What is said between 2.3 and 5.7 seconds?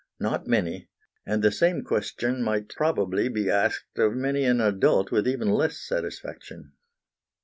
might probably be asked of many an adult with even